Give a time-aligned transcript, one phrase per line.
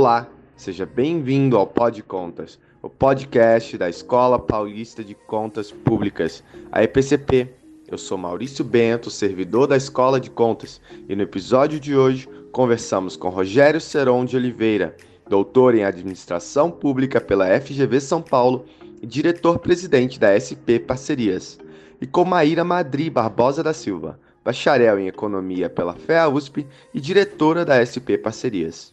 [0.00, 6.84] Olá, seja bem-vindo ao Pod Contas, o podcast da Escola Paulista de Contas Públicas, a
[6.84, 7.52] EPCP.
[7.88, 13.16] Eu sou Maurício Bento, servidor da Escola de Contas, e no episódio de hoje conversamos
[13.16, 14.96] com Rogério Seron de Oliveira,
[15.28, 18.66] doutor em Administração Pública pela FGV São Paulo
[19.02, 21.58] e diretor-presidente da SP Parcerias,
[22.00, 27.64] e com Maíra Madri Barbosa da Silva, bacharel em Economia pela FEA USP e diretora
[27.64, 28.92] da SP Parcerias.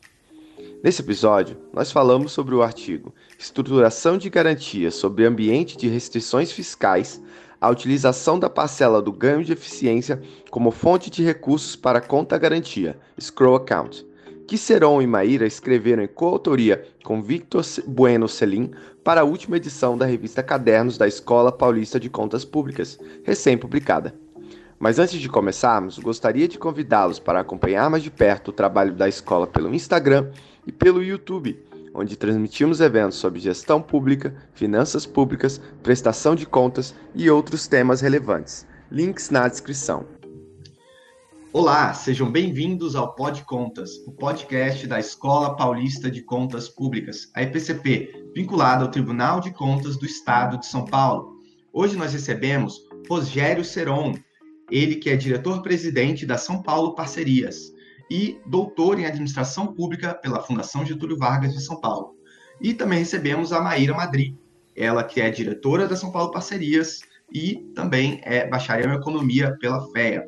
[0.84, 7.22] Nesse episódio, nós falamos sobre o artigo Estruturação de Garantias sobre Ambiente de Restrições Fiscais,
[7.60, 10.22] a utilização da parcela do ganho de eficiência
[10.52, 14.06] como fonte de recursos para conta garantia, Scroll Account,
[14.48, 18.72] que Seron e Maíra escreveram em coautoria com Victor Bueno Celim
[19.04, 24.14] para a última edição da revista Cadernos da Escola Paulista de Contas Públicas, recém-publicada.
[24.78, 29.08] Mas antes de começarmos, gostaria de convidá-los para acompanhar mais de perto o trabalho da
[29.08, 30.30] escola pelo Instagram
[30.66, 31.58] e pelo YouTube,
[31.94, 38.68] onde transmitimos eventos sobre gestão pública, finanças públicas, prestação de contas e outros temas relevantes.
[38.92, 40.06] Links na descrição.
[41.54, 47.44] Olá, sejam bem-vindos ao Pod Contas, o podcast da Escola Paulista de Contas Públicas, a
[47.44, 51.36] EPCP, vinculada ao Tribunal de Contas do Estado de São Paulo.
[51.72, 54.16] Hoje nós recebemos Rogério Seron,
[54.70, 57.75] ele que é diretor-presidente da São Paulo Parcerias
[58.10, 62.16] e doutor em administração pública pela Fundação Getúlio Vargas de São Paulo.
[62.62, 64.38] E também recebemos a Maíra Madri,
[64.76, 67.02] ela que é diretora da São Paulo Parcerias
[67.34, 70.26] e também é bacharel em economia pela FEA.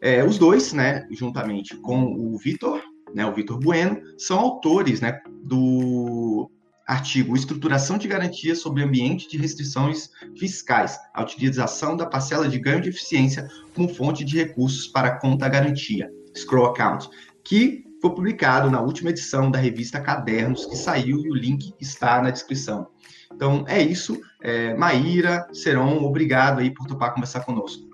[0.00, 2.82] É, os dois, né, juntamente com o Vitor,
[3.14, 6.50] né, o Vitor Bueno, são autores, né, do
[6.86, 12.82] artigo Estruturação de Garantias sobre Ambiente de Restrições Fiscais, a utilização da parcela de ganho
[12.82, 16.10] de eficiência como fonte de recursos para conta garantia.
[16.36, 17.08] Scroll Account,
[17.44, 22.20] que foi publicado na última edição da revista Cadernos, que saiu e o link está
[22.20, 22.88] na descrição.
[23.32, 24.20] Então é isso.
[24.42, 27.90] É, Maíra, Seron, obrigado aí por topar conversar conosco.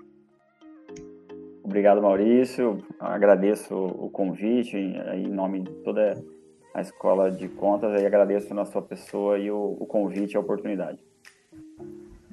[1.63, 2.83] Obrigado, Maurício.
[2.99, 6.19] Agradeço o convite em nome de toda
[6.73, 10.39] a Escola de Contas e agradeço na sua pessoa e o, o convite e a
[10.39, 10.97] oportunidade.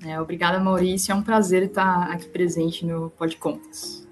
[0.07, 1.13] É, obrigada, Maurício.
[1.13, 4.06] É um prazer estar aqui presente no Pod Contas.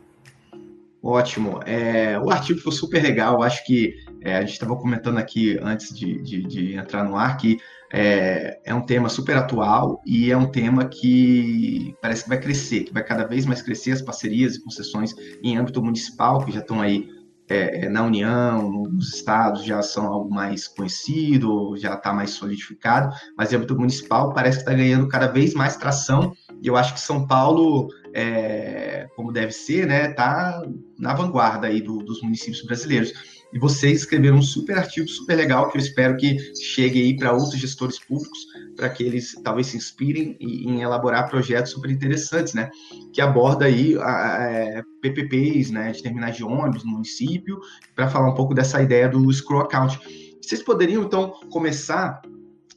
[1.04, 1.60] Ótimo.
[1.66, 3.42] É, o artigo foi super legal.
[3.42, 7.37] Acho que é, a gente estava comentando aqui antes de, de, de, entrar no ar
[7.37, 7.59] que
[7.92, 12.84] é, é um tema super atual e é um tema que parece que vai crescer,
[12.84, 16.60] que vai cada vez mais crescer as parcerias e concessões em âmbito municipal, que já
[16.60, 17.06] estão aí
[17.48, 23.14] é, é, na União, nos estados já são algo mais conhecido, já está mais solidificado,
[23.37, 26.32] mas em âmbito municipal parece que está ganhando cada vez mais tração,
[26.62, 30.62] e eu acho que São Paulo, é, como deve ser, né, está
[30.98, 33.12] na vanguarda aí do, dos municípios brasileiros.
[33.52, 37.32] E vocês escreveram um super artigo, super legal, que eu espero que chegue aí para
[37.32, 38.38] outros gestores públicos,
[38.76, 42.69] para que eles talvez se inspirem em, elaborar projetos super interessantes, né?
[43.12, 47.60] Que aborda aí a, a, é, PPPs, né, de de ônibus no município,
[47.94, 50.00] para falar um pouco dessa ideia do scroll account.
[50.42, 52.20] Vocês poderiam, então, começar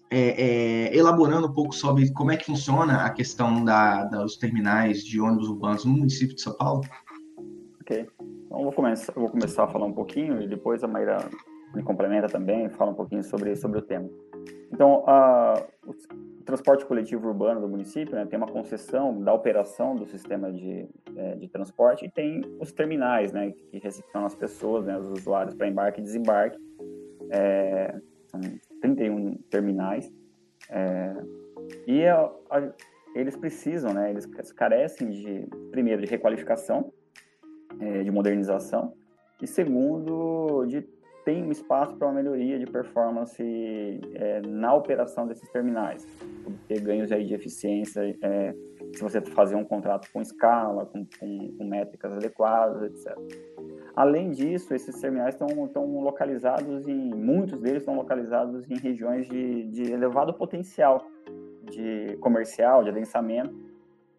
[0.09, 5.03] é, é, elaborando um pouco sobre como é que funciona a questão da, dos terminais
[5.03, 6.81] de ônibus urbanos no município de São Paulo?
[7.81, 8.07] Ok.
[8.46, 11.17] Então, vou começar, vou começar a falar um pouquinho e depois a Maíra
[11.75, 14.09] me complementa também, fala um pouquinho sobre, sobre o tema.
[14.72, 20.06] Então, a, o transporte coletivo urbano do município né, tem uma concessão da operação do
[20.06, 24.97] sistema de, é, de transporte e tem os terminais, né, que recepcionam as pessoas, né,
[24.97, 26.57] os usuários para embarque e desembarque.
[27.29, 28.40] É, são
[28.95, 30.11] 31 terminais.
[30.69, 31.15] É,
[31.85, 32.73] e a, a,
[33.15, 36.93] eles precisam, né, eles carecem de, primeiro, de requalificação,
[37.79, 38.93] é, de modernização,
[39.41, 40.81] e segundo, de
[41.27, 43.43] tem um espaço para uma melhoria de performance
[44.13, 46.07] é, na operação desses terminais,
[46.69, 48.55] ter ganhos aí de eficiência, é,
[48.95, 53.13] se você fazer um contrato com escala, com, com, com, métricas adequadas, etc.
[53.97, 55.47] Além disso, esses terminais estão,
[56.03, 61.03] localizados em, muitos deles estão localizados em regiões de, de elevado potencial
[61.64, 63.55] de comercial, de adensamento,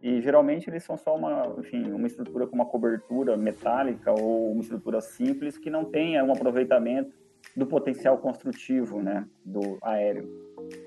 [0.02, 4.62] e geralmente eles são só uma, enfim, uma estrutura com uma cobertura metálica ou uma
[4.62, 7.12] estrutura simples que não tenha um aproveitamento
[7.56, 10.28] do potencial construtivo, né, do aéreo.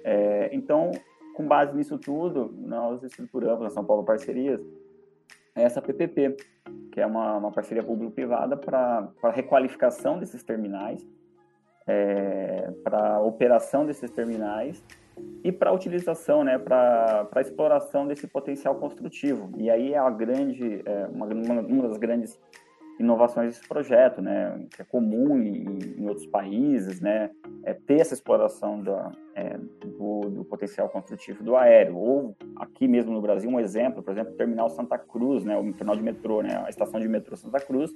[0.03, 0.91] É, então,
[1.33, 4.59] com base nisso tudo, nós estruturamos na São Paulo Parcerias
[5.55, 6.37] essa PPP,
[6.91, 11.05] que é uma, uma parceria público-privada para requalificação desses terminais,
[11.87, 14.83] é, para operação desses terminais
[15.43, 19.51] e para utilização, né, para exploração desse potencial construtivo.
[19.57, 22.39] E aí é a grande, é, uma, uma das grandes
[23.01, 27.29] inovações desse projeto, né, que é comum em, em outros países, né,
[27.63, 31.97] é, ter essa exploração da, é, do, do, potencial construtivo do aéreo.
[31.97, 35.63] Ou aqui mesmo no Brasil, um exemplo, por exemplo, o terminal Santa Cruz, né, o
[35.73, 37.91] terminal de metrô, né, a estação de metrô Santa Cruz,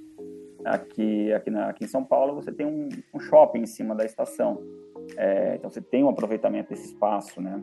[0.64, 4.04] aqui, aqui, na, aqui em São Paulo, você tem um, um shopping em cima da
[4.04, 4.60] estação.
[5.16, 7.62] É, então, você tem um aproveitamento desse espaço, né?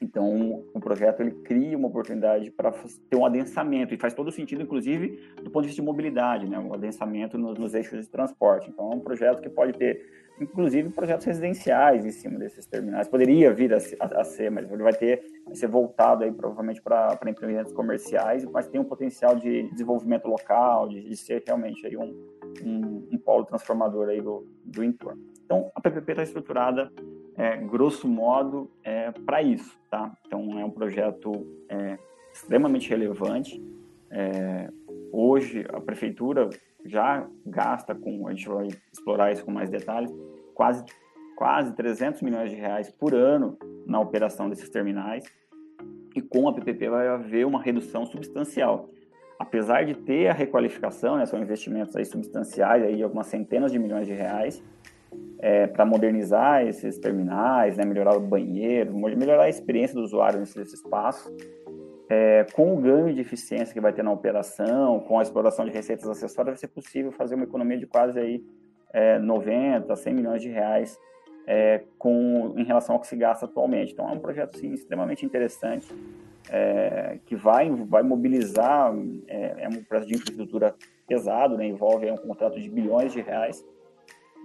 [0.00, 2.72] Então, o projeto ele cria uma oportunidade para
[3.08, 6.58] ter um adensamento e faz todo sentido, inclusive, do ponto de vista de mobilidade, né?
[6.58, 8.68] Um adensamento nos, nos eixos de transporte.
[8.68, 10.06] Então, é um projeto que pode ter,
[10.38, 13.08] inclusive, projetos residenciais em cima desses terminais.
[13.08, 16.82] Poderia vir a, a, a ser, mas ele vai ter, vai ser voltado aí provavelmente
[16.82, 21.96] para empreendimentos comerciais, mas tem um potencial de desenvolvimento local, de, de ser realmente aí
[21.96, 22.14] um,
[22.62, 25.22] um, um polo transformador aí do, do entorno.
[25.42, 26.92] Então, a PPP está estruturada
[27.36, 30.12] é, grosso modo, é, para isso, tá?
[30.26, 31.98] Então, é um projeto é,
[32.32, 33.62] extremamente relevante.
[34.10, 34.70] É,
[35.12, 36.48] hoje, a prefeitura
[36.84, 40.12] já gasta com, a gente vai explorar isso com mais detalhes,
[40.54, 40.84] quase,
[41.36, 45.24] quase 300 milhões de reais por ano na operação desses terminais.
[46.14, 48.88] E com a PPP vai haver uma redução substancial.
[49.38, 53.78] Apesar de ter a requalificação, né, são investimentos aí substanciais, aí de algumas centenas de
[53.78, 54.64] milhões de reais,
[55.38, 60.58] é, para modernizar esses terminais, né, melhorar o banheiro, melhorar a experiência do usuário nesse,
[60.58, 61.34] nesse espaço.
[62.08, 65.72] É, com o ganho de eficiência que vai ter na operação, com a exploração de
[65.72, 68.44] receitas acessórias, vai ser possível fazer uma economia de quase aí,
[68.92, 70.96] é, 90, 100 milhões de reais
[71.46, 73.92] é, com, em relação ao que se gasta atualmente.
[73.92, 75.86] Então, é um projeto sim, extremamente interessante,
[76.50, 78.94] é, que vai, vai mobilizar,
[79.28, 80.74] é, é um projeto de infraestrutura
[81.06, 83.64] pesado, né, envolve um contrato de bilhões de reais,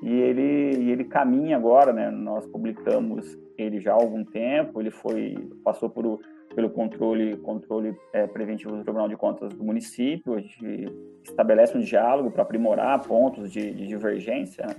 [0.01, 2.09] e ele, e ele caminha agora, né?
[2.09, 6.19] Nós publicamos ele já há algum tempo, ele foi passou por,
[6.55, 10.91] pelo controle controle é, preventivo do Tribunal de Contas do município, a gente
[11.23, 14.75] estabelece um diálogo para aprimorar pontos de, de divergência, né?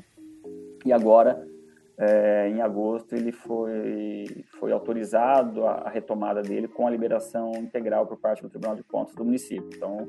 [0.85, 1.47] e agora,
[1.97, 8.07] é, em agosto, ele foi, foi autorizado a, a, retomada dele com a liberação integral
[8.07, 9.71] por parte do Tribunal de Contas do município.
[9.73, 10.09] Então,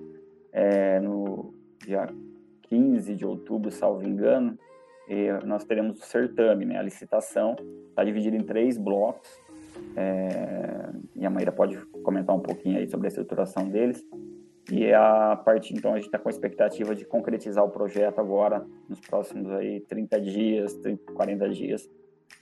[0.52, 1.54] é, no
[1.86, 2.08] dia
[2.64, 4.58] 15 de outubro, salvo engano,
[5.46, 6.78] nós teremos o certame, né?
[6.78, 7.56] A licitação
[7.90, 9.30] está dividida em três blocos.
[9.96, 14.04] É, e a Maíra pode comentar um pouquinho aí sobre a estruturação deles.
[14.72, 18.20] E é a partir, então, a gente está com a expectativa de concretizar o projeto
[18.20, 21.90] agora, nos próximos aí 30 dias, 30, 40 dias,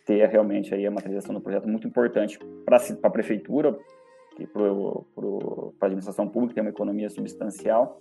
[0.05, 3.77] ter realmente aí a materialização do projeto muito importante para a prefeitura,
[4.35, 7.99] que para a administração pública tem uma economia substancial,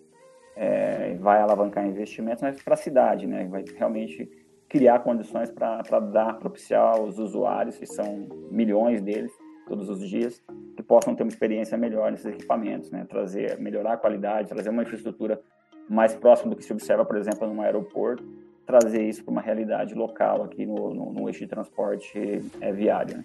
[0.55, 3.47] é, vai alavancar investimentos, mas para a cidade, né?
[3.49, 4.31] Vai realmente
[4.71, 9.33] criar condições para dar, propiciar aos usuários, que são milhões deles,
[9.67, 10.41] todos os dias,
[10.77, 13.05] que possam ter uma experiência melhor nesses equipamentos, né?
[13.09, 15.41] trazer, melhorar a qualidade, trazer uma infraestrutura
[15.89, 18.25] mais próxima do que se observa, por exemplo, num aeroporto,
[18.65, 23.19] trazer isso para uma realidade local aqui no, no, no eixo de transporte é, viário.
[23.19, 23.25] Né?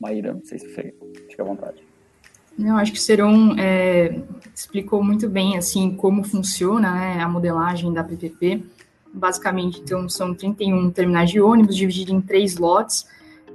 [0.00, 0.92] Maíra, não sei se você
[1.30, 1.84] fica à vontade.
[2.58, 4.20] Não, acho que o Seron é,
[4.52, 8.64] explicou muito bem assim como funciona né, a modelagem da PPP
[9.12, 13.06] basicamente, então são 31 terminais de ônibus divididos em três lotes.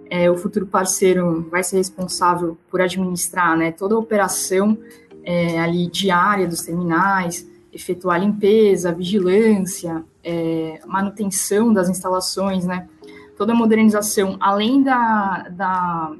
[0.09, 4.77] É, o futuro parceiro vai ser responsável por administrar né, toda a operação
[5.23, 12.87] é, ali diária dos terminais, efetuar limpeza, vigilância, é, manutenção das instalações, né,
[13.37, 16.13] toda a modernização, além da, da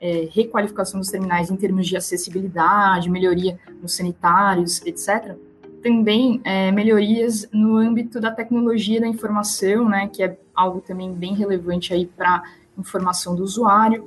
[0.00, 5.36] é, requalificação dos terminais em termos de acessibilidade, melhoria nos sanitários, etc
[5.82, 11.34] também é, melhorias no âmbito da tecnologia da informação, né, que é algo também bem
[11.34, 12.42] relevante aí para
[12.78, 14.06] informação do usuário.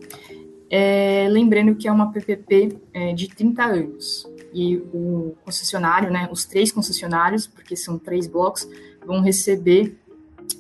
[0.70, 6.46] É, lembrando que é uma PPP é, de 30 anos e o concessionário, né, os
[6.46, 8.68] três concessionários, porque são três blocos,
[9.06, 9.98] vão receber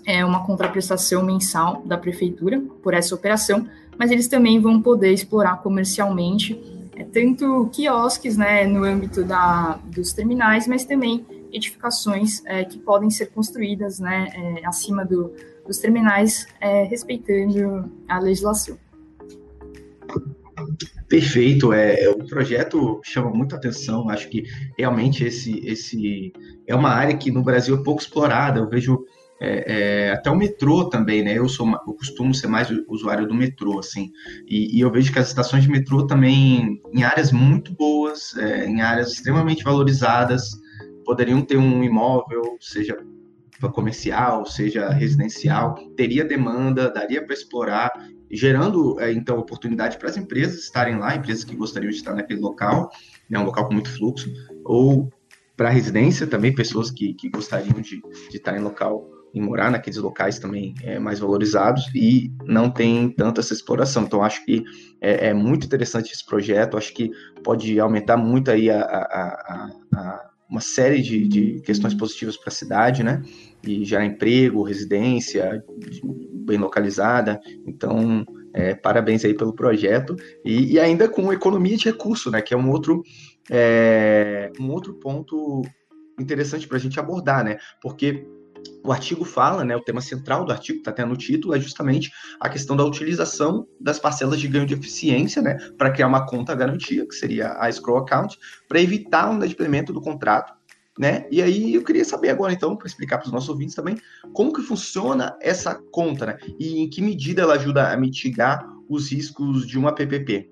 [0.06, 3.68] é, uma contraprestação mensal da prefeitura por essa operação,
[3.98, 10.68] mas eles também vão poder explorar comercialmente tanto quiosques né, no âmbito da, dos terminais,
[10.68, 15.34] mas também edificações é, que podem ser construídas né, é, acima do,
[15.66, 18.78] dos terminais, é, respeitando a legislação.
[21.08, 24.10] Perfeito, é, é, o projeto chama muita atenção.
[24.10, 24.44] Acho que
[24.78, 26.34] realmente esse, esse
[26.66, 28.60] é uma área que no Brasil é pouco explorada.
[28.60, 29.06] Eu vejo
[29.40, 31.38] é, é, até o metrô também, né?
[31.38, 34.12] Eu sou, eu costumo ser mais usuário do metrô, assim,
[34.48, 38.66] e, e eu vejo que as estações de metrô também, em áreas muito boas, é,
[38.66, 40.52] em áreas extremamente valorizadas,
[41.04, 42.98] poderiam ter um imóvel, seja
[43.74, 47.92] comercial, seja residencial, teria demanda, daria para explorar,
[48.30, 52.40] gerando é, então oportunidade para as empresas estarem lá, empresas que gostariam de estar naquele
[52.40, 52.90] local,
[53.30, 54.32] né, um local com muito fluxo,
[54.64, 55.12] ou
[55.56, 60.00] para residência também, pessoas que, que gostariam de, de estar em local em morar naqueles
[60.00, 64.04] locais também é, mais valorizados e não tem tanta essa exploração.
[64.04, 64.64] Então, acho que
[65.02, 67.12] é, é muito interessante esse projeto, acho que
[67.44, 72.50] pode aumentar muito aí a, a, a, a uma série de, de questões positivas para
[72.50, 73.22] a cidade, né?
[73.64, 75.64] E gerar emprego, residência
[76.32, 77.40] bem localizada.
[77.66, 78.24] Então,
[78.54, 80.16] é, parabéns aí pelo projeto
[80.46, 82.42] e, e, ainda com economia de recurso, né?
[82.42, 83.04] Que é um outro
[83.50, 85.64] é, um outro ponto
[86.20, 87.58] interessante para a gente abordar, né?
[87.82, 88.26] Porque
[88.84, 92.12] o artigo fala, né, o tema central do artigo, está até no título, é justamente
[92.40, 96.54] a questão da utilização das parcelas de ganho de eficiência, né, para criar uma conta
[96.56, 100.54] garantia, que seria a escrow account, para evitar o inadimplemento do contrato,
[100.98, 101.28] né?
[101.30, 103.98] E aí eu queria saber agora, então, para explicar para os nossos ouvintes também,
[104.34, 106.38] como que funciona essa conta, né?
[106.58, 110.50] E em que medida ela ajuda a mitigar os riscos de uma PPP.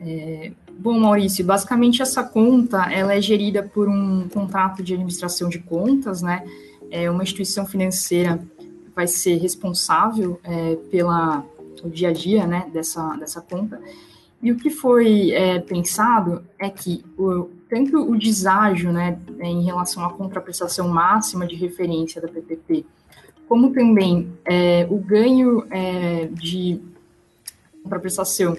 [0.00, 5.58] É, bom, Maurício, basicamente essa conta ela é gerida por um contrato de administração de
[5.58, 6.44] contas, né?
[6.90, 8.40] É uma instituição financeira
[8.94, 11.44] vai ser responsável é, pela
[11.84, 13.80] o dia a dia, né, dessa dessa conta.
[14.42, 20.04] E o que foi é, pensado é que o, tanto o deságio, né, em relação
[20.04, 22.84] à contraprestação máxima de referência da PPP,
[23.48, 26.80] como também é, o ganho é, de
[27.82, 28.56] contraprestação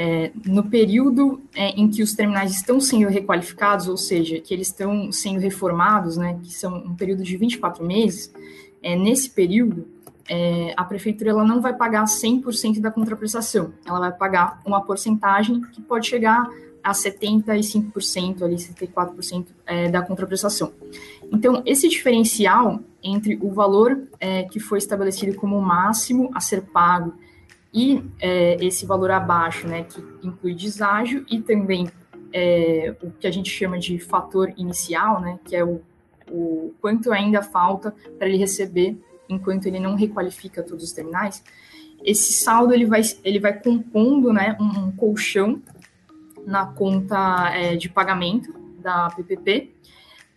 [0.00, 4.68] é, no período é, em que os terminais estão sendo requalificados, ou seja, que eles
[4.68, 8.32] estão sendo reformados, né, que são um período de 24 meses,
[8.80, 9.88] é, nesse período,
[10.28, 15.60] é, a prefeitura ela não vai pagar 100% da contraprestação, ela vai pagar uma porcentagem
[15.72, 16.48] que pode chegar
[16.80, 20.72] a 75%, ali 74% é, da contraprestação.
[21.32, 27.14] Então, esse diferencial entre o valor é, que foi estabelecido como máximo a ser pago
[27.72, 31.88] e é, esse valor abaixo, né, que inclui deságio e também
[32.32, 35.80] é, o que a gente chama de fator inicial, né, que é o,
[36.30, 38.96] o quanto ainda falta para ele receber
[39.28, 41.42] enquanto ele não requalifica todos os terminais,
[42.02, 45.60] esse saldo ele vai, ele vai compondo né, um, um colchão
[46.46, 49.74] na conta é, de pagamento da PPP,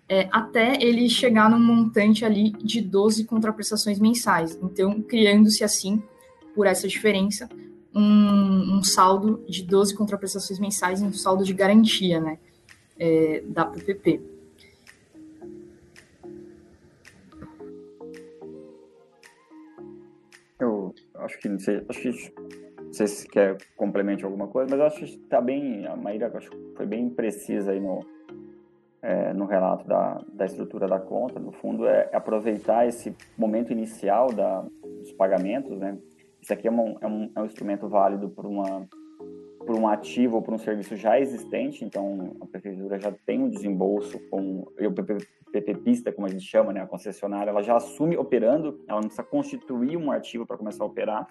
[0.10, 4.60] é, até ele chegar num montante ali de 12 contraprestações mensais.
[4.62, 6.04] Então, criando-se assim
[6.54, 7.50] por essa diferença,
[7.94, 12.38] um, um, saldo de 12 contraprestações mensais e um saldo de garantia né,
[12.98, 14.22] é, da PPP.
[20.60, 22.34] Eu acho que não sei, acho que
[22.82, 26.50] não sei se quer complemente alguma coisa, mas acho que está bem, a Maíra acho
[26.50, 28.06] que foi bem precisa aí no,
[29.02, 31.40] é, no relato da, da estrutura da conta.
[31.40, 34.64] No fundo, é aproveitar esse momento inicial da,
[35.00, 35.98] dos pagamentos, né?
[36.42, 38.88] Isso aqui é, uma, é, um, é um instrumento válido por, uma,
[39.60, 43.50] por um ativo ou por um serviço já existente, então a prefeitura já tem um
[43.50, 48.84] desembolso com o PPPista, como a gente chama, né, a concessionária, ela já assume operando,
[48.88, 51.28] ela não precisa constituir um ativo para começar a operar,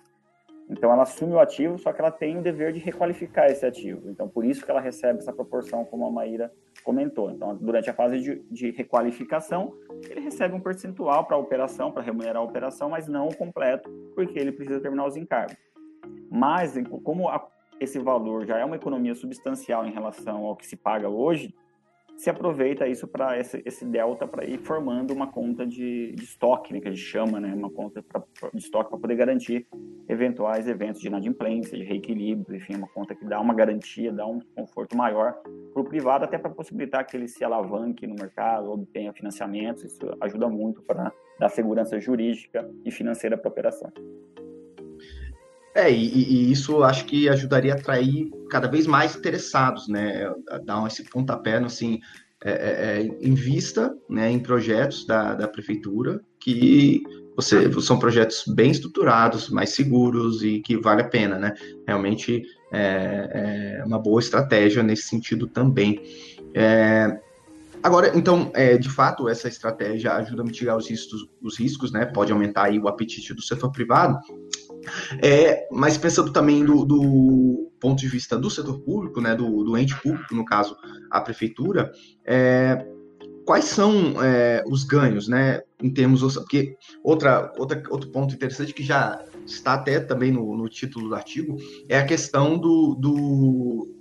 [0.70, 4.08] então ela assume o ativo, só que ela tem o dever de requalificar esse ativo.
[4.08, 7.30] Então por isso que ela recebe essa proporção, como a Maíra comentou.
[7.30, 9.74] Então durante a fase de, de requalificação,
[10.08, 13.90] ele recebe um percentual para a operação, para remunerar a operação, mas não o completo,
[14.14, 15.56] porque ele precisa terminar os encargos.
[16.30, 17.46] Mas como a,
[17.80, 21.54] esse valor já é uma economia substancial em relação ao que se paga hoje,
[22.20, 26.70] se aproveita isso para esse, esse, delta para ir formando uma conta de, de estoque,
[26.70, 28.22] né, que a gente chama, né, uma conta pra,
[28.52, 29.66] de estoque para poder garantir
[30.06, 34.38] eventuais eventos de inadimplência, de reequilíbrio, enfim, uma conta que dá uma garantia, dá um
[34.54, 35.32] conforto maior
[35.72, 39.98] para o privado, até para possibilitar que ele se alavanque no mercado, obtenha financiamentos, isso
[40.20, 43.90] ajuda muito para dar segurança jurídica e financeira para a operação.
[45.74, 50.28] É, e, e, isso acho que ajudaria a atrair cada vez mais interessados, né?
[50.64, 52.00] Dar esse pontapé, assim,
[52.42, 57.02] é, é, é, em vista, né, em projetos da, da prefeitura que
[57.36, 61.54] você, são projetos bem estruturados, mais seguros e que vale a pena, né?
[61.86, 66.00] Realmente é, é uma boa estratégia nesse sentido também.
[66.54, 67.20] É,
[67.82, 72.04] Agora, então, é, de fato, essa estratégia ajuda a mitigar os riscos, os riscos, né?
[72.04, 74.18] Pode aumentar aí o apetite do setor privado,
[75.22, 79.76] é, mas pensando também do, do, ponto de vista do setor público, né, do, do
[79.76, 80.76] ente público, no caso
[81.10, 81.90] a prefeitura,
[82.24, 82.86] é,
[83.44, 88.82] quais são é, os ganhos, né, em termos porque outra, outra outro ponto interessante que
[88.82, 91.56] já está até também no, no título do artigo
[91.88, 93.99] é a questão do, do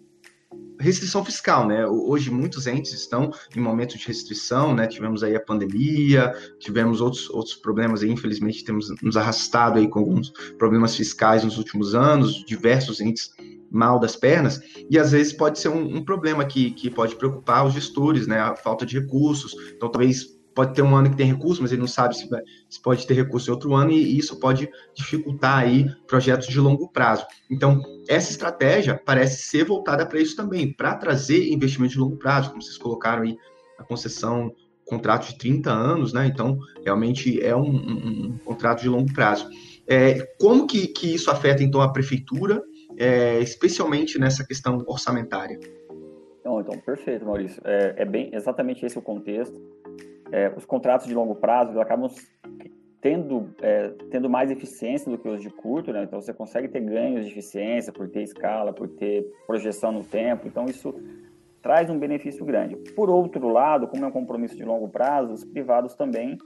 [0.79, 1.86] restrição fiscal, né?
[1.86, 4.88] Hoje muitos entes estão em momento de restrição, né?
[4.88, 10.00] Tivemos aí a pandemia, tivemos outros, outros problemas aí, infelizmente temos nos arrastado aí com
[10.00, 13.31] alguns problemas fiscais nos últimos anos, diversos entes
[13.71, 14.59] mal das pernas,
[14.89, 18.39] e às vezes pode ser um, um problema que, que pode preocupar os gestores, né?
[18.39, 21.80] A falta de recursos, então talvez pode ter um ano que tem recurso, mas ele
[21.80, 22.28] não sabe se,
[22.70, 26.89] se pode ter recurso em outro ano, e isso pode dificultar aí projetos de longo
[26.89, 27.25] prazo.
[27.50, 32.50] Então, essa estratégia parece ser voltada para isso também, para trazer investimento de longo prazo,
[32.50, 33.38] como vocês colocaram aí
[33.78, 34.54] a concessão,
[34.86, 36.28] contrato de 30 anos, né?
[36.28, 39.48] Então, realmente é um, um, um contrato de longo prazo.
[39.88, 42.62] É, como que, que isso afeta, então, a prefeitura,
[42.98, 45.58] é, especialmente nessa questão orçamentária?
[46.42, 47.62] Então, então perfeito, Maurício.
[47.63, 49.58] É, é bem exatamente esse o contexto.
[50.31, 52.09] É, os contratos de longo prazo acabam
[53.01, 56.03] tendo, é, tendo mais eficiência do que os de curto, né?
[56.03, 60.48] Então você consegue ter ganhos de eficiência por ter escala, por ter projeção no tempo.
[60.48, 60.93] Então isso
[61.62, 62.75] traz um benefício grande.
[62.95, 66.38] Por outro lado, como é um compromisso de longo prazo, os privados também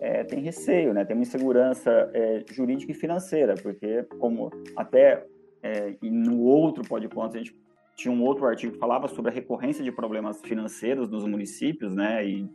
[0.00, 1.04] é, têm receio, né?
[1.04, 5.24] Tem uma insegurança é, jurídica e financeira, porque como até
[5.62, 7.56] é, e no outro podcast a gente
[7.96, 12.26] tinha um outro artigo que falava sobre a recorrência de problemas financeiros nos municípios, né?
[12.26, 12.46] E,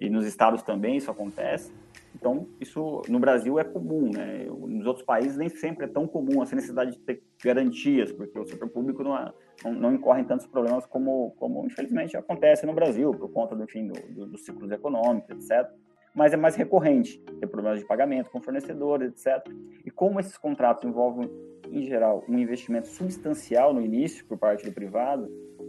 [0.00, 1.72] e nos estados também isso acontece.
[2.14, 4.46] Então, isso no Brasil é comum, né?
[4.46, 8.46] Nos outros países nem sempre é tão comum essa necessidade de ter garantias, porque o
[8.46, 12.72] setor público não, é, não, não incorre em tantos problemas como, como infelizmente acontece no
[12.72, 15.70] Brasil, por conta do, enfim, do, do, dos ciclos econômicos, etc.
[16.14, 19.46] Mas é mais recorrente ter problemas de pagamento com fornecedores, etc.
[19.84, 21.30] E como esses contratos envolvem,
[21.70, 25.28] em geral, um investimento substancial no início por parte do privado,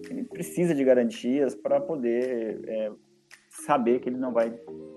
[0.09, 2.91] ele precisa de garantias para poder é,
[3.63, 4.51] saber que ele não vai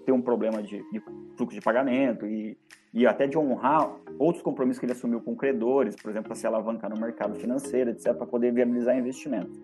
[0.05, 1.01] ter um problema de, de
[1.37, 2.57] fluxo de pagamento e,
[2.93, 6.47] e até de honrar outros compromissos que ele assumiu com credores, por exemplo, para se
[6.47, 9.61] alavancar no mercado financeiro, etc., para poder viabilizar investimentos.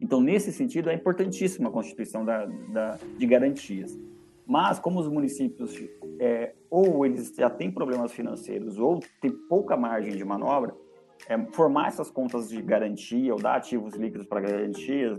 [0.00, 3.98] Então, nesse sentido, é importantíssima a constituição da, da, de garantias.
[4.46, 5.74] Mas, como os municípios,
[6.18, 10.74] é, ou eles já têm problemas financeiros, ou têm pouca margem de manobra,
[11.28, 15.18] é, formar essas contas de garantia ou dar ativos líquidos para garantias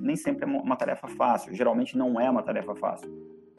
[0.00, 1.54] nem sempre é uma tarefa fácil.
[1.54, 3.10] Geralmente não é uma tarefa fácil.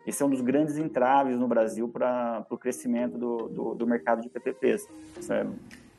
[0.05, 4.21] Esse é um dos grandes entraves no Brasil para o crescimento do, do, do, mercado
[4.21, 4.88] de PPPs.
[5.19, 5.45] Isso é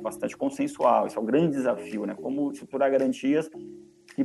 [0.02, 2.14] bastante consensual, isso é um grande desafio, né?
[2.14, 3.48] Como estruturar garantias
[4.14, 4.24] que,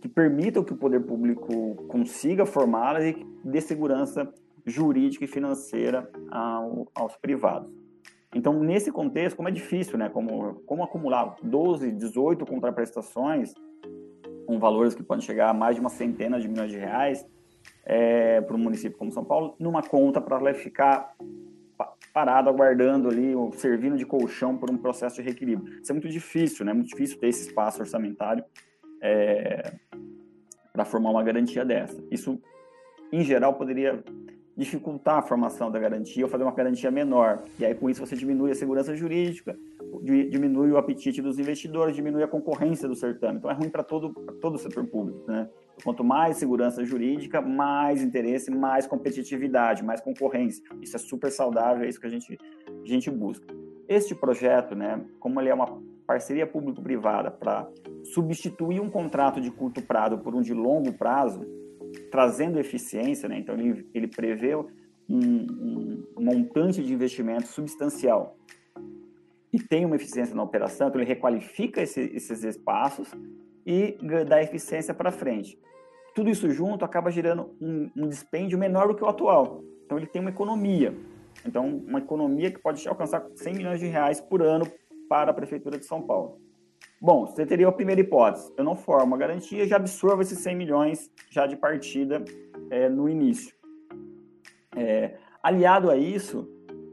[0.00, 4.32] que permitam que o poder público consiga formá-las e que dê segurança
[4.64, 7.83] jurídica e financeira ao, aos privados.
[8.34, 10.08] Então, nesse contexto, como é difícil, né?
[10.08, 13.54] Como, como acumular 12, 18 contraprestações
[14.46, 17.24] com valores que podem chegar a mais de uma centena de milhões de reais
[17.84, 21.14] é, para um município como São Paulo, numa conta para ela ficar
[22.12, 25.80] parado, aguardando ali, servindo de colchão por um processo de reequilíbrio.
[25.80, 26.72] Isso é muito difícil, né?
[26.72, 28.44] É muito difícil ter esse espaço orçamentário
[29.02, 29.72] é,
[30.72, 32.02] para formar uma garantia dessa.
[32.10, 32.40] Isso,
[33.12, 34.02] em geral, poderia
[34.56, 37.42] dificultar a formação da garantia ou fazer uma garantia menor.
[37.58, 39.58] E aí, com isso, você diminui a segurança jurídica,
[40.02, 43.38] diminui o apetite dos investidores, diminui a concorrência do certame.
[43.38, 45.24] Então, é ruim para todo, todo o setor público.
[45.26, 45.48] Né?
[45.82, 50.62] Quanto mais segurança jurídica, mais interesse, mais competitividade, mais concorrência.
[50.80, 52.38] Isso é super saudável, é isso que a gente,
[52.68, 53.46] a gente busca.
[53.88, 57.68] Este projeto, né, como ele é uma parceria público-privada para
[58.04, 61.44] substituir um contrato de curto prazo por um de longo prazo,
[62.10, 63.38] trazendo eficiência, né?
[63.38, 64.66] então ele, ele prevê um,
[65.08, 68.36] um, montante de investimento substancial
[69.52, 73.08] e tem uma eficiência na operação, então ele requalifica esse, esses espaços
[73.66, 75.58] e dá eficiência para frente.
[76.14, 79.62] Tudo isso junto acaba gerando um, um dispêndio menor do que o atual.
[79.84, 80.94] Então ele tem uma economia.
[81.44, 84.66] Então, uma economia que pode alcançar 100 milhões de reais por ano
[85.08, 86.40] para a Prefeitura de São Paulo.
[87.04, 88.50] Bom, você teria a primeira hipótese.
[88.56, 92.24] Eu não formo a garantia, já absorvo esses 100 milhões já de partida
[92.70, 93.54] é, no início.
[94.74, 96.48] É, aliado a isso,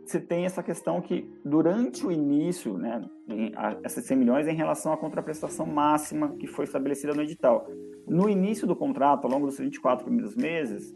[0.06, 3.02] você tem essa questão que durante o início, né,
[3.86, 7.66] esses 100 milhões em relação à contraprestação máxima que foi estabelecida no edital.
[8.06, 10.94] No início do contrato, ao longo dos 24 primeiros meses,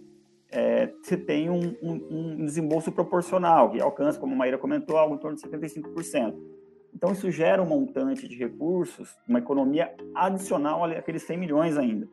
[0.52, 2.08] é, você tem um, um,
[2.42, 6.36] um, desembolso proporcional, que alcança, como a Maíra comentou, algo em torno de 75%.
[6.96, 12.08] Então, isso gera um montante de recursos, uma economia adicional àqueles 100 milhões ainda.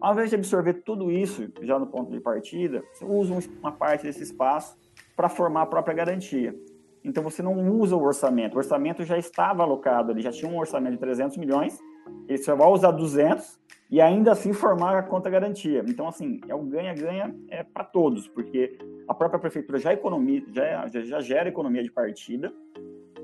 [0.00, 4.04] Ao invés de absorver tudo isso já no ponto de partida, você usa uma parte
[4.04, 4.74] desse espaço
[5.14, 6.58] para formar a própria garantia.
[7.04, 8.54] Então, você não usa o orçamento.
[8.54, 11.78] O orçamento já estava alocado, ele já tinha um orçamento de 300 milhões,
[12.26, 15.84] ele só vai usar 200 e ainda assim formar a conta garantia.
[15.86, 20.88] Então, assim, é o ganha-ganha é para todos, porque a própria prefeitura já, economia, já,
[20.88, 22.52] já gera economia de partida,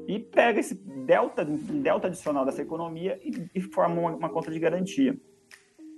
[0.06, 4.58] e pega esse delta, delta adicional dessa economia e, e forma uma, uma, conta de
[4.58, 5.16] garantia.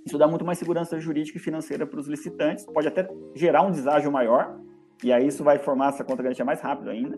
[0.05, 3.71] Isso dá muito mais segurança jurídica e financeira para os licitantes, pode até gerar um
[3.71, 4.59] deságio maior,
[5.03, 7.15] e aí isso vai formar essa conta de garantia mais rápido ainda,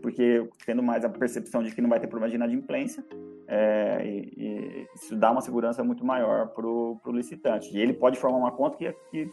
[0.00, 3.04] porque tendo mais a percepção de que não vai ter problema de inadimplência,
[3.48, 7.76] é, e, e isso dá uma segurança muito maior para o licitante.
[7.76, 9.30] E ele pode formar uma conta que, que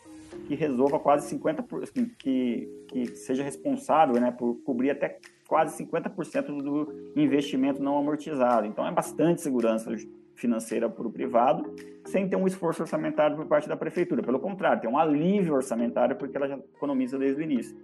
[0.48, 6.62] que resolva quase 50%, assim, que, que seja responsável né, por cobrir até quase 50%
[6.62, 8.66] do investimento não amortizado.
[8.66, 9.92] Então, é bastante segurança
[10.36, 11.74] financeira para o privado,
[12.06, 14.22] sem ter um esforço orçamentário por parte da prefeitura.
[14.22, 17.78] Pelo contrário, tem um alívio orçamentário porque ela já economiza desde o início.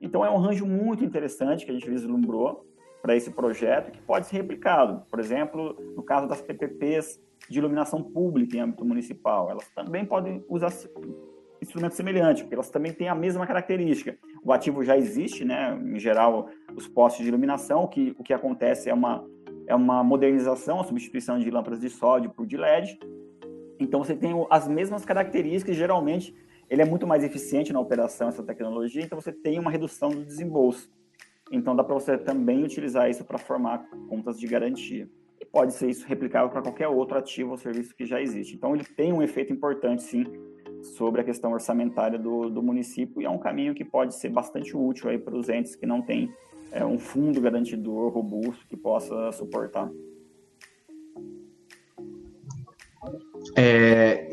[0.00, 2.66] Então, é um arranjo muito interessante que a gente vislumbrou
[3.00, 5.04] para esse projeto que pode ser replicado.
[5.10, 10.44] Por exemplo, no caso das PPPs de iluminação pública em âmbito municipal, elas também podem
[10.48, 10.70] usar
[11.62, 14.18] instrumentos semelhantes, porque elas também têm a mesma característica.
[14.42, 15.78] O ativo já existe, né?
[15.82, 19.24] Em geral, os postes de iluminação, que o que acontece é uma
[19.64, 22.98] é uma modernização, a substituição de lâmpadas de sódio por de LED.
[23.78, 26.34] Então você tem as mesmas características, geralmente
[26.68, 30.24] ele é muito mais eficiente na operação essa tecnologia, então você tem uma redução do
[30.24, 30.90] desembolso.
[31.50, 35.08] Então dá para você também utilizar isso para formar contas de garantia.
[35.40, 38.54] E pode ser isso replicável para qualquer outro ativo ou serviço que já existe.
[38.56, 40.24] Então ele tem um efeito importante, sim,
[40.82, 44.76] sobre a questão orçamentária do, do município e é um caminho que pode ser bastante
[44.76, 46.30] útil aí para os entes que não têm
[46.70, 49.90] é, um fundo garantidor robusto que possa suportar.
[53.56, 54.28] É,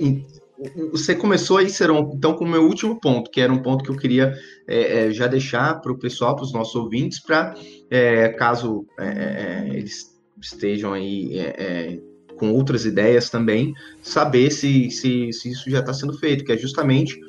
[0.92, 3.90] você começou aí, Seron, então, com o meu último ponto, que era um ponto que
[3.90, 4.34] eu queria
[4.68, 7.56] é, é já deixar para o pessoal, para os nossos ouvintes, para
[7.90, 11.38] é, caso é, é, eles estejam aí
[12.40, 16.58] com outras ideias também, saber se, se, se isso já está sendo feito, que é
[16.58, 17.20] justamente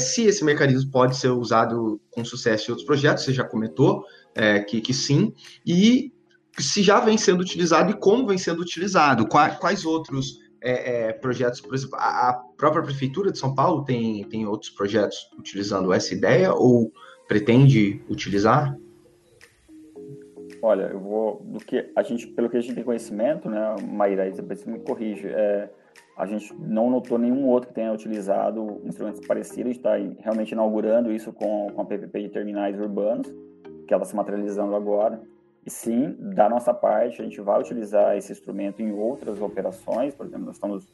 [0.00, 4.04] se esse mecanismo pode ser usado com sucesso em outros projetos, você já comentou
[4.66, 5.32] que, que sim,
[5.64, 6.12] e
[6.58, 11.12] se já vem sendo utilizado e como vem sendo utilizado, quais, quais outros é, é,
[11.12, 15.92] projetos, por exemplo, a, a, própria Prefeitura de São Paulo tem, tem outros projetos utilizando
[15.92, 16.92] essa ideia ou
[17.26, 18.76] pretende utilizar?
[20.62, 24.30] Olha, eu vou, do que a gente, pelo que a gente tem conhecimento, né, Maíra,
[24.30, 25.70] você me corrige, é,
[26.16, 31.32] a gente não notou nenhum outro que tenha utilizado instrumentos parecidos, está realmente inaugurando isso
[31.32, 33.26] com, com a PPP de terminais urbanos,
[33.86, 35.20] que ela está se materializando agora,
[35.64, 40.14] e sim, da nossa parte, a gente vai utilizar esse instrumento em outras operações.
[40.14, 40.88] Por exemplo, nós estamos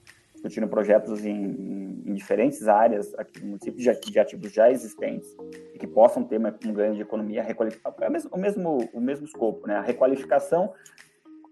[0.46, 5.36] discutindo projetos em, em, diferentes áreas aqui no município de, de, ativos já existentes
[5.74, 9.26] e que possam ter um ganho de economia, é o mesmo, o mesmo, o mesmo
[9.26, 9.76] escopo, né?
[9.76, 10.72] A requalificação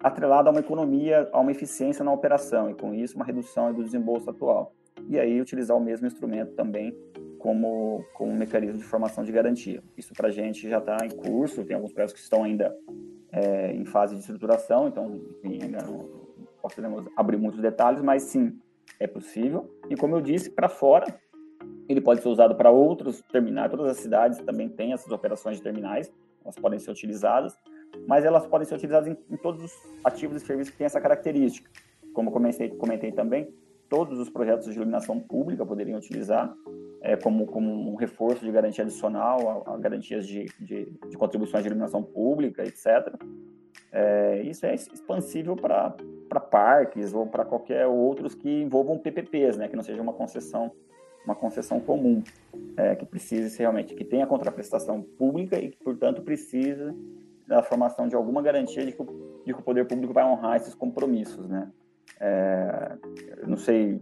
[0.01, 3.83] atrelada a uma economia, a uma eficiência na operação e com isso uma redução do
[3.83, 4.73] desembolso atual.
[5.09, 6.97] E aí utilizar o mesmo instrumento também
[7.39, 9.83] como, como um mecanismo de formação de garantia.
[9.99, 12.75] Isso para a gente já está em curso, tem alguns projetos que estão ainda
[13.33, 16.25] é, em fase de estruturação, então, enfim, ainda não
[16.63, 18.59] podemos abrir muitos detalhes, mas sim,
[18.99, 19.71] é possível.
[19.89, 21.07] E como eu disse, para fora,
[21.89, 25.63] ele pode ser usado para outros terminais, todas as cidades também têm essas operações de
[25.63, 27.57] terminais, elas podem ser utilizadas,
[28.07, 29.73] mas elas podem ser utilizadas em, em todos os
[30.05, 31.71] ativos e serviços que têm essa característica.
[32.13, 33.53] Como comentei, comentei também,
[33.89, 36.55] todos os projetos de iluminação pública poderiam utilizar
[37.03, 41.63] é, como, como um reforço de garantia adicional a, a garantias de, de, de, contribuições
[41.63, 43.15] de iluminação pública, etc.
[43.93, 45.95] É, isso é expansível para
[46.41, 50.73] parques ou para qualquer outros que envolvam PPPs, né, que não seja uma concessão
[51.25, 52.23] uma concessão comum,
[52.77, 56.95] é, que precise realmente, que tenha contraprestação pública e que, portanto, precise
[57.47, 60.57] da formação de alguma garantia de que, o, de que o poder público vai honrar
[60.57, 61.71] esses compromissos, né?
[62.21, 62.97] É,
[63.47, 64.01] não sei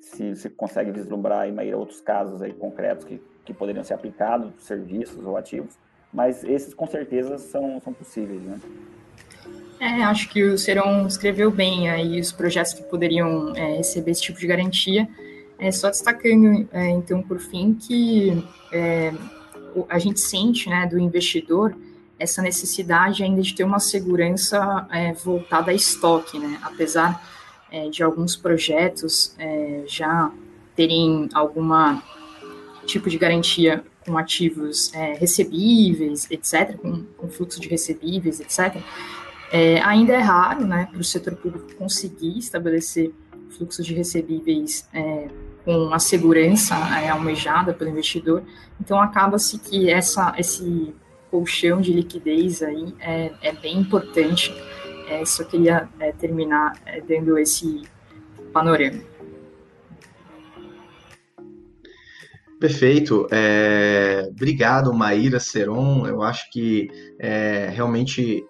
[0.00, 5.24] se você consegue vislumbrar aí, outros casos aí concretos que, que poderiam ser aplicados, serviços
[5.26, 5.78] ou ativos,
[6.12, 8.58] mas esses com certeza são, são possíveis, né?
[9.78, 14.22] É, acho que o Serão escreveu bem aí os projetos que poderiam é, receber esse
[14.22, 15.08] tipo de garantia.
[15.58, 19.12] É, só destacando, é, então, por fim, que é,
[19.88, 21.76] a gente sente, né, do investidor
[22.18, 27.22] essa necessidade ainda de ter uma segurança é, voltada a estoque, né, apesar
[27.70, 29.36] é, de alguns projetos
[29.86, 30.30] já
[30.74, 32.02] terem alguma
[32.86, 38.80] tipo de garantia com ativos recebíveis, etc., com, com, fluxo de recebíveis, etc.,
[39.50, 43.12] é, ainda é raro né, para o setor público conseguir estabelecer
[43.50, 45.28] fluxos de recebíveis é,
[45.64, 48.42] com a segurança é, almejada pelo investidor.
[48.80, 50.94] Então, acaba-se que essa, esse
[51.30, 54.54] colchão de liquidez aí é, é bem importante
[55.08, 57.82] é, só queria é, terminar é, dando esse
[58.52, 59.00] panorama.
[62.58, 63.26] Perfeito.
[63.30, 66.06] É, obrigado, Maíra Seron.
[66.06, 68.44] Eu acho que é, realmente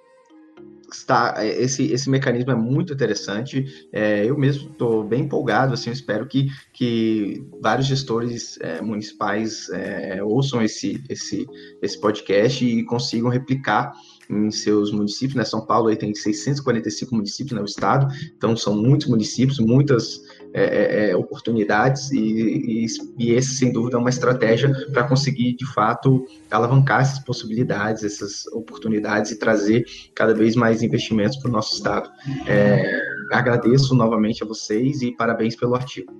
[0.98, 3.64] está esse, esse mecanismo é muito interessante.
[3.92, 5.74] É, eu mesmo estou bem empolgado.
[5.74, 11.46] Assim, espero que, que vários gestores é, municipais é, ouçam esse, esse,
[11.82, 13.92] esse podcast e consigam replicar
[14.28, 15.44] em seus municípios, né?
[15.44, 18.06] São Paulo aí tem 645 municípios no estado,
[18.36, 20.20] então são muitos municípios, muitas
[20.56, 22.86] é, é, é, oportunidades e, e,
[23.18, 28.46] e, esse, sem dúvida, é uma estratégia para conseguir, de fato, alavancar essas possibilidades, essas
[28.54, 32.10] oportunidades e trazer cada vez mais investimentos para o nosso Estado.
[32.48, 32.98] É,
[33.32, 36.10] agradeço novamente a vocês e parabéns pelo artigo.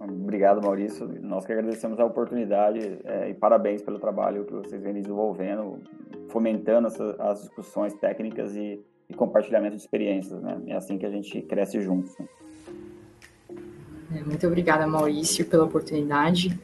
[0.00, 1.06] Obrigado, Maurício.
[1.20, 5.78] Nós que agradecemos a oportunidade é, e parabéns pelo trabalho que vocês vêm desenvolvendo,
[6.30, 8.80] fomentando essa, as discussões técnicas e,
[9.10, 10.40] e, compartilhamento de experiências.
[10.40, 10.58] Né?
[10.68, 12.16] É assim que a gente cresce juntos.
[12.18, 12.26] Né?
[14.12, 16.58] É, muito obrigada, Maurício, pela oportunidade.